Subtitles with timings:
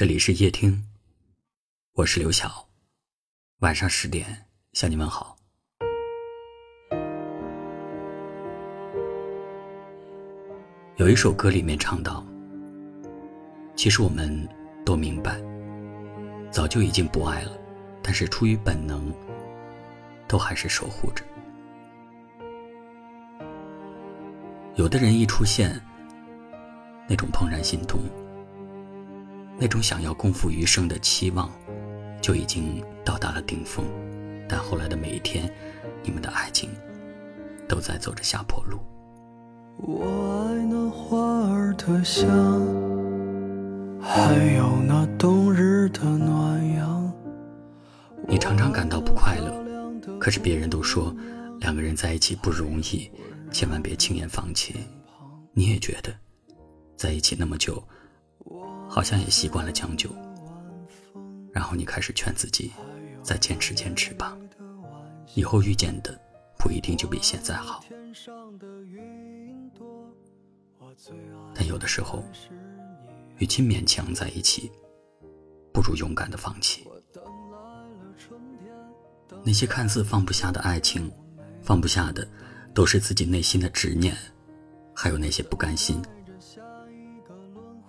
[0.00, 0.82] 这里是夜听，
[1.92, 2.66] 我是刘晓。
[3.58, 5.36] 晚上十点向你问好。
[10.96, 12.24] 有一首歌里面唱到
[13.76, 14.48] ：“其实我们
[14.86, 15.38] 都明白，
[16.50, 17.52] 早就已经不爱了，
[18.02, 19.12] 但是出于本能，
[20.26, 21.22] 都还是守护着。”
[24.76, 25.78] 有的人一出现，
[27.06, 28.00] 那种怦然心动。
[29.60, 31.50] 那种想要共赴余生的期望，
[32.22, 33.84] 就已经到达了顶峰。
[34.48, 35.52] 但后来的每一天，
[36.02, 36.70] 你们的爱情
[37.68, 38.78] 都在走着下坡路。
[39.76, 41.18] 我爱那花
[41.50, 42.26] 儿的香，
[44.00, 47.12] 还有那冬日的暖阳。
[48.26, 49.62] 你常常感到不快乐，
[50.18, 51.14] 可是别人都说
[51.60, 53.10] 两个人在一起不容易，
[53.52, 54.74] 千万别轻言放弃。
[55.52, 56.10] 你也觉得，
[56.96, 57.82] 在一起那么久。
[58.90, 60.10] 好像也习惯了将就，
[61.52, 62.72] 然后你开始劝自己，
[63.22, 64.36] 再坚持坚持吧。
[65.36, 66.20] 以后遇见的
[66.58, 67.84] 不一定就比现在好。
[71.54, 72.24] 但有的时候，
[73.38, 74.68] 与其勉强在一起，
[75.72, 76.84] 不如勇敢的放弃。
[79.44, 81.08] 那些看似放不下的爱情，
[81.62, 82.26] 放不下的
[82.74, 84.16] 都是自己内心的执念，
[84.92, 86.02] 还有那些不甘心。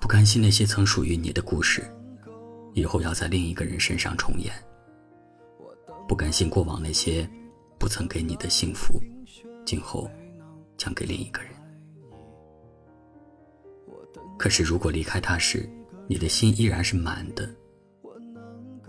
[0.01, 1.89] 不甘心那些曾属于你的故事，
[2.73, 4.51] 以后要在另一个人身上重演。
[6.07, 7.29] 不甘心过往那些
[7.79, 8.99] 不曾给你的幸福，
[9.63, 10.09] 今后
[10.75, 11.51] 将给另一个人。
[14.39, 15.69] 可是如果离开他时，
[16.07, 17.45] 你的心依然是满的；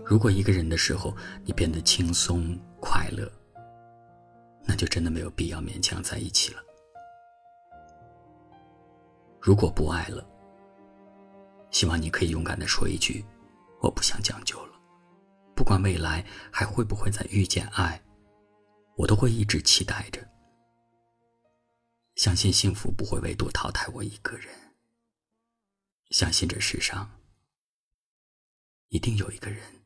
[0.03, 3.31] 如果一个人的时候你变得轻松快乐，
[4.65, 6.59] 那就真的没有必要勉强在一起了。
[9.39, 10.27] 如果不爱了，
[11.73, 13.25] 希望你可以勇敢的说一句
[13.81, 14.79] ：“我不想将就了。”
[15.55, 18.01] 不管未来还会不会再遇见爱，
[18.95, 20.25] 我都会一直期待着。
[22.15, 24.47] 相信幸福不会唯独淘汰我一个人。
[26.11, 27.19] 相信这世上
[28.89, 29.83] 一定有一个人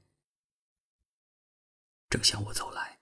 [2.10, 2.97] 正向我走来。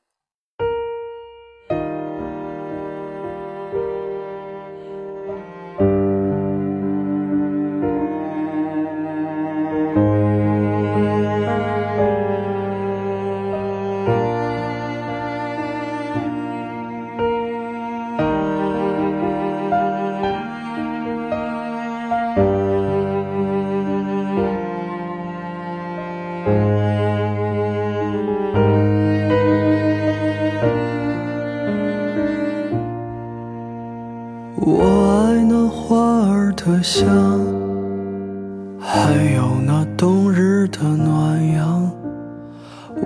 [38.80, 41.92] 还有那冬日的暖阳。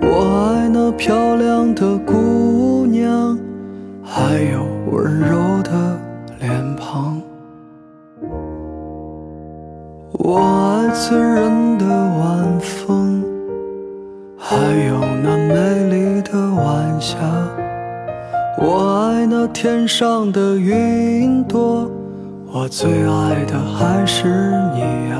[0.00, 3.38] 我爱那漂亮的姑娘，
[4.02, 5.98] 还有温柔的
[6.38, 7.20] 脸庞。
[10.12, 13.24] 我爱醉人的晚风，
[14.38, 17.16] 还有那美丽的晚霞。
[18.58, 21.90] 我爱那天上的云朵，
[22.52, 24.26] 我最爱的还是
[24.74, 25.16] 你呀。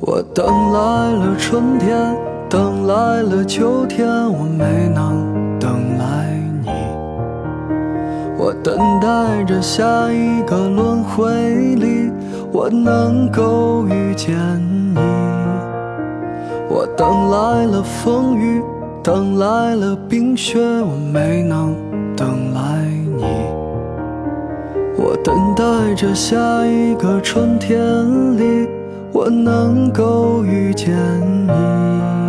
[0.00, 2.16] 我等来了春天，
[2.48, 6.32] 等来了秋天，我没能等来
[6.62, 6.70] 你。
[8.38, 12.12] 我等待着下一个轮回里，
[12.52, 14.36] 我能够遇见
[14.94, 15.00] 你。
[16.68, 18.62] 我等来了风雨。
[19.02, 21.74] 等来了冰雪，我没能
[22.14, 22.97] 等来。
[25.00, 27.78] 我等待着下一个春天
[28.36, 28.68] 里，
[29.12, 30.92] 我能够遇见
[31.46, 32.27] 你。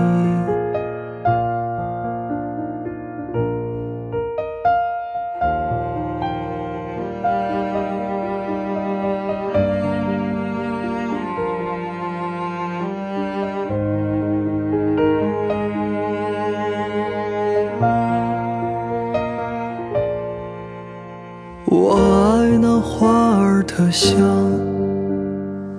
[23.90, 24.20] 的香，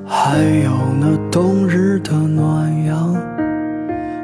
[0.04, 3.14] 还有那冬日的暖阳。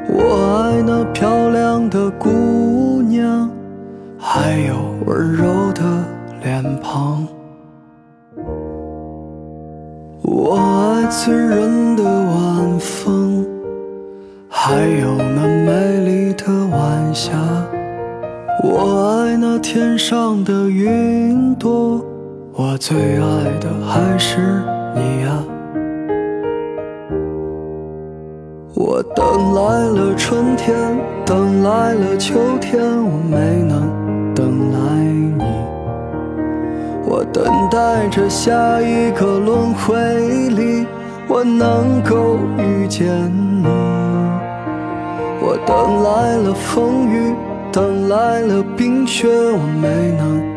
[0.09, 3.49] 我爱那漂亮的姑娘，
[4.19, 4.75] 还有
[5.05, 5.83] 温柔的
[6.43, 7.25] 脸庞。
[10.21, 13.45] 我爱醉人的晚风，
[14.49, 16.43] 还有那美丽的
[16.75, 17.31] 晚霞。
[18.65, 21.16] 我爱那天上的云，
[22.77, 24.37] 最爱的还是
[24.93, 25.43] 你呀。
[28.75, 30.75] 我等来了春天
[31.25, 34.79] 等来了秋天我没能等来
[35.37, 35.43] 你。
[37.05, 40.85] 我等待着下一个轮回里
[41.27, 43.07] 我能够遇见
[43.63, 43.67] 你。
[45.41, 47.33] 我等来了风雨
[47.71, 50.56] 等来了冰雪我没能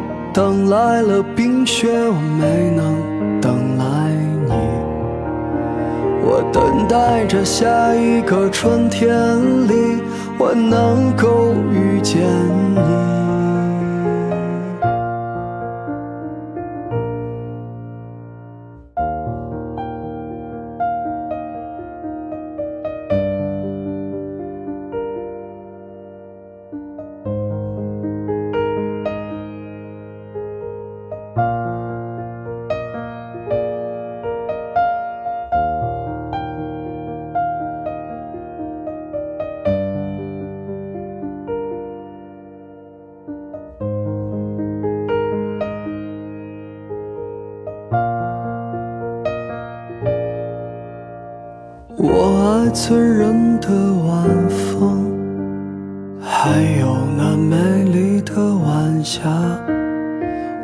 [0.33, 3.83] 等来了冰雪，我没能等来
[4.47, 4.53] 你。
[6.23, 9.09] 我等待着下一个春天
[9.67, 10.01] 里，
[10.37, 12.21] 我能够遇见
[12.73, 13.30] 你。
[52.73, 53.69] 醉人的
[54.05, 55.11] 晚风，
[56.21, 59.29] 还有那美丽的晚霞。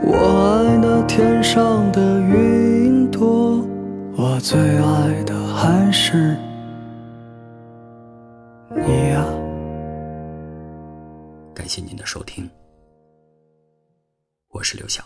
[0.01, 3.61] 我爱那天上的云朵，
[4.15, 6.37] 我最爱的还是
[8.73, 9.25] 你呀。
[11.53, 12.49] 感谢您的收听，
[14.51, 15.03] 我是刘晓。